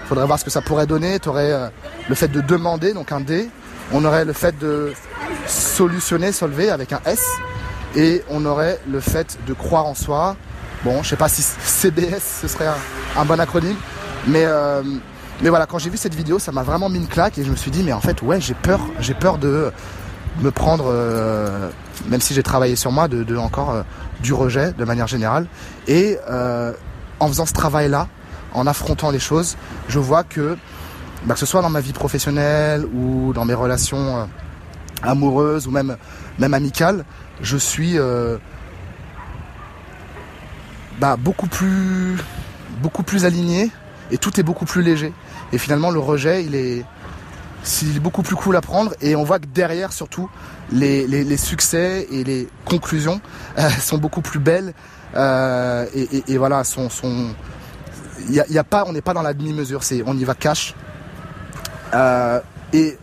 faudrait 0.08 0.26
voir 0.26 0.38
ce 0.38 0.44
que 0.44 0.50
ça 0.50 0.62
pourrait 0.62 0.86
donner. 0.86 1.20
Tu 1.20 1.28
aurais 1.28 1.52
euh, 1.52 1.68
le 2.08 2.14
fait 2.14 2.28
de 2.28 2.40
demander, 2.40 2.94
donc 2.94 3.12
un 3.12 3.20
D. 3.20 3.48
On 3.92 4.04
aurait 4.04 4.24
le 4.24 4.32
fait 4.32 4.58
de 4.58 4.92
solutionner, 5.46 6.32
solver 6.32 6.70
avec 6.70 6.92
un 6.92 7.00
S. 7.04 7.24
Et 7.94 8.22
on 8.30 8.44
aurait 8.46 8.80
le 8.90 9.00
fait 9.00 9.38
de 9.46 9.52
croire 9.52 9.86
en 9.86 9.94
soi. 9.94 10.36
Bon, 10.84 11.02
je 11.02 11.10
sais 11.10 11.16
pas 11.16 11.28
si 11.28 11.42
CBS 11.42 12.40
ce 12.42 12.48
serait 12.48 12.68
un, 13.16 13.24
bon 13.24 13.40
acronyme, 13.40 13.76
mais 14.28 14.44
euh, 14.44 14.82
mais 15.40 15.48
voilà, 15.48 15.66
quand 15.66 15.78
j'ai 15.78 15.90
vu 15.90 15.96
cette 15.96 16.14
vidéo, 16.14 16.38
ça 16.38 16.52
m'a 16.52 16.62
vraiment 16.62 16.88
mis 16.88 16.98
une 16.98 17.08
claque 17.08 17.36
et 17.38 17.44
je 17.44 17.50
me 17.50 17.56
suis 17.56 17.72
dit 17.72 17.82
mais 17.82 17.92
en 17.92 18.00
fait 18.00 18.22
ouais 18.22 18.40
j'ai 18.40 18.54
peur, 18.54 18.78
j'ai 19.00 19.14
peur 19.14 19.38
de 19.38 19.72
me 20.40 20.50
prendre, 20.50 20.86
euh, 20.88 21.70
même 22.06 22.20
si 22.20 22.34
j'ai 22.34 22.42
travaillé 22.42 22.76
sur 22.76 22.92
moi, 22.92 23.08
de, 23.08 23.36
encore 23.36 23.84
du 24.22 24.32
rejet 24.32 24.72
de 24.72 24.84
manière 24.84 25.06
générale. 25.06 25.46
Et 25.86 26.18
en 27.20 27.28
faisant 27.28 27.46
ce 27.46 27.52
travail 27.52 27.88
là, 27.88 28.08
en 28.52 28.66
affrontant 28.66 29.10
les 29.10 29.18
choses, 29.18 29.56
je 29.88 29.98
vois 29.98 30.24
que, 30.24 30.56
bah, 31.24 31.34
que 31.34 31.40
ce 31.40 31.46
soit 31.46 31.62
dans 31.62 31.70
ma 31.70 31.80
vie 31.80 31.92
professionnelle 31.92 32.84
ou 32.86 33.32
dans 33.32 33.44
mes 33.44 33.54
relations 33.54 34.18
euh, 34.18 34.24
amoureuses 35.02 35.66
ou 35.66 35.70
même, 35.70 35.96
même 36.38 36.54
amicales, 36.54 37.04
je 37.40 37.56
suis 37.56 37.98
euh, 37.98 38.38
bah, 41.00 41.16
beaucoup 41.16 41.48
plus 41.48 42.18
aligné 43.24 43.70
et 44.10 44.18
tout 44.18 44.38
est 44.40 44.42
beaucoup 44.42 44.64
plus 44.64 44.82
léger. 44.82 45.12
Et 45.52 45.58
finalement, 45.58 45.90
le 45.90 46.00
rejet, 46.00 46.44
il 46.44 46.54
est, 46.54 46.84
est 47.64 48.00
beaucoup 48.00 48.22
plus 48.22 48.36
cool 48.36 48.56
à 48.56 48.60
prendre 48.60 48.94
et 49.00 49.16
on 49.16 49.24
voit 49.24 49.38
que 49.38 49.46
derrière 49.46 49.92
surtout 49.92 50.30
les, 50.72 51.36
succès 51.36 52.06
et 52.10 52.24
les 52.24 52.48
conclusions 52.64 53.20
euh, 53.58 53.68
sont 53.80 53.98
beaucoup 53.98 54.22
plus 54.22 54.38
belles 54.38 54.74
et, 55.14 56.38
voilà 56.38 56.64
sont, 56.64 56.88
sont, 56.90 57.34
y 58.28 58.58
a, 58.58 58.64
pas, 58.64 58.84
on 58.86 58.92
n'est 58.92 59.00
pas 59.00 59.14
dans 59.14 59.22
la 59.22 59.34
demi-mesure, 59.34 59.82
c'est 59.82 60.02
on 60.06 60.14
y 60.14 60.24
va 60.24 60.34
cash. 60.34 60.74
Euh, 61.94 62.40
et 62.72 62.98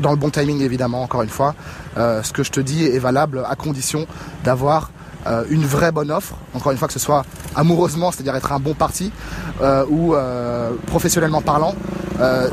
dans 0.00 0.10
le 0.10 0.16
bon 0.16 0.30
timing 0.30 0.60
évidemment, 0.60 1.02
encore 1.02 1.22
une 1.22 1.28
fois. 1.28 1.54
Euh, 1.96 2.22
ce 2.22 2.32
que 2.32 2.42
je 2.42 2.50
te 2.50 2.60
dis 2.60 2.84
est 2.84 2.98
valable 2.98 3.44
à 3.48 3.56
condition 3.56 4.06
d'avoir 4.44 4.90
euh, 5.26 5.44
une 5.50 5.64
vraie 5.64 5.92
bonne 5.92 6.10
offre, 6.10 6.34
encore 6.54 6.72
une 6.72 6.78
fois 6.78 6.88
que 6.88 6.94
ce 6.94 6.98
soit 6.98 7.24
amoureusement, 7.54 8.10
c'est-à-dire 8.10 8.36
être 8.36 8.52
un 8.52 8.60
bon 8.60 8.74
parti, 8.74 9.12
ou 9.90 10.14
professionnellement 10.86 11.42
parlant. 11.42 11.74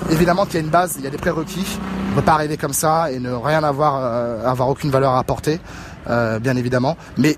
évidemment 0.10 0.45
qu'il 0.45 0.55
y 0.55 0.57
a 0.57 0.62
une 0.62 0.72
base, 0.72 0.95
il 0.98 1.03
y 1.03 1.07
a 1.07 1.12
des 1.12 1.17
prérequis. 1.17 1.65
On 2.07 2.12
ne 2.12 2.15
peut 2.15 2.25
pas 2.25 2.34
arriver 2.34 2.57
comme 2.57 2.74
ça 2.74 3.12
et 3.12 3.19
ne 3.19 3.31
rien 3.31 3.63
avoir, 3.63 3.95
avoir 4.43 4.69
aucune 4.69 4.89
valeur 4.89 5.12
à 5.12 5.19
apporter, 5.19 5.60
bien 6.07 6.55
évidemment. 6.55 6.98
Mais 7.17 7.38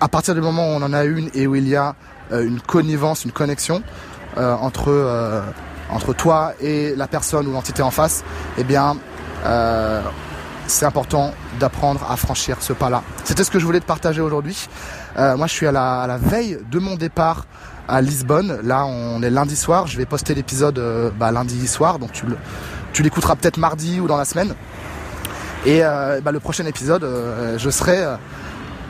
à 0.00 0.06
partir 0.08 0.34
du 0.34 0.40
moment 0.40 0.62
où 0.68 0.76
on 0.76 0.82
en 0.82 0.92
a 0.92 1.04
une 1.04 1.28
et 1.34 1.48
où 1.48 1.56
il 1.56 1.66
y 1.66 1.74
a 1.74 1.96
une 2.30 2.60
connivence, 2.60 3.24
une 3.24 3.32
connexion, 3.32 3.82
euh, 4.38 4.54
entre, 4.54 4.90
euh, 4.90 5.42
entre 5.90 6.12
toi 6.12 6.52
et 6.60 6.94
la 6.94 7.08
personne 7.08 7.48
ou 7.48 7.52
l'entité 7.52 7.82
en 7.82 7.90
face, 7.90 8.22
eh 8.58 8.62
bien, 8.62 8.96
euh, 9.44 10.02
c'est 10.70 10.86
important 10.86 11.32
d'apprendre 11.58 12.06
à 12.08 12.16
franchir 12.16 12.58
ce 12.60 12.72
pas-là. 12.72 13.02
C'était 13.24 13.44
ce 13.44 13.50
que 13.50 13.58
je 13.58 13.66
voulais 13.66 13.80
te 13.80 13.86
partager 13.86 14.20
aujourd'hui. 14.20 14.68
moi, 15.16 15.46
je 15.46 15.52
suis 15.52 15.66
à 15.66 15.72
la, 15.72 16.18
veille 16.18 16.58
de 16.70 16.78
mon 16.78 16.96
départ 16.96 17.46
à 17.88 18.00
Lisbonne. 18.00 18.60
Là, 18.62 18.86
on 18.86 19.22
est 19.22 19.30
lundi 19.30 19.56
soir. 19.56 19.86
Je 19.86 19.96
vais 19.96 20.06
poster 20.06 20.34
l'épisode 20.34 20.80
bah, 21.18 21.32
lundi 21.32 21.66
soir, 21.66 21.98
donc 21.98 22.12
tu, 22.92 23.02
l'écouteras 23.02 23.36
peut-être 23.36 23.58
mardi 23.58 24.00
ou 24.00 24.06
dans 24.06 24.16
la 24.16 24.24
semaine. 24.24 24.54
Et 25.66 25.80
bah, 25.80 26.32
le 26.32 26.40
prochain 26.40 26.66
épisode, 26.66 27.06
je 27.58 27.70
serai, 27.70 27.98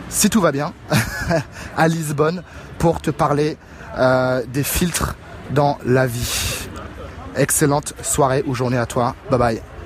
si 0.08 0.30
tout 0.30 0.40
va 0.40 0.52
bien, 0.52 0.72
à 1.76 1.88
Lisbonne 1.88 2.42
pour 2.78 3.00
te 3.00 3.10
parler 3.10 3.56
des 4.52 4.62
filtres 4.62 5.16
dans 5.50 5.78
la 5.84 6.06
vie. 6.06 6.68
Excellente 7.36 7.94
soirée 8.02 8.42
ou 8.46 8.54
journée 8.54 8.78
à 8.78 8.86
toi. 8.86 9.14
Bye 9.30 9.38
bye. 9.38 9.79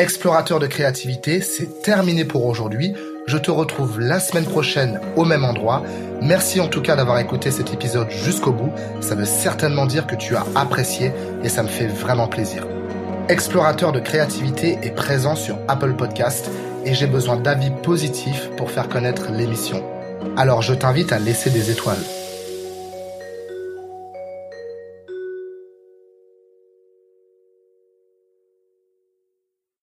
Explorateur 0.00 0.60
de 0.60 0.66
créativité, 0.66 1.42
c'est 1.42 1.82
terminé 1.82 2.24
pour 2.24 2.46
aujourd'hui. 2.46 2.94
Je 3.26 3.36
te 3.36 3.50
retrouve 3.50 4.00
la 4.00 4.18
semaine 4.18 4.46
prochaine 4.46 4.98
au 5.14 5.26
même 5.26 5.44
endroit. 5.44 5.82
Merci 6.22 6.58
en 6.58 6.68
tout 6.68 6.80
cas 6.80 6.96
d'avoir 6.96 7.18
écouté 7.18 7.50
cet 7.50 7.74
épisode 7.74 8.08
jusqu'au 8.08 8.50
bout. 8.50 8.72
Ça 9.02 9.14
veut 9.14 9.26
certainement 9.26 9.84
dire 9.84 10.06
que 10.06 10.16
tu 10.16 10.36
as 10.36 10.46
apprécié 10.54 11.12
et 11.44 11.50
ça 11.50 11.62
me 11.62 11.68
fait 11.68 11.86
vraiment 11.86 12.28
plaisir. 12.28 12.66
Explorateur 13.28 13.92
de 13.92 14.00
créativité 14.00 14.78
est 14.82 14.94
présent 14.94 15.36
sur 15.36 15.58
Apple 15.68 15.92
Podcast 15.92 16.48
et 16.86 16.94
j'ai 16.94 17.06
besoin 17.06 17.36
d'avis 17.36 17.70
positifs 17.82 18.48
pour 18.56 18.70
faire 18.70 18.88
connaître 18.88 19.30
l'émission. 19.30 19.84
Alors 20.34 20.62
je 20.62 20.72
t'invite 20.72 21.12
à 21.12 21.18
laisser 21.18 21.50
des 21.50 21.70
étoiles. 21.70 22.19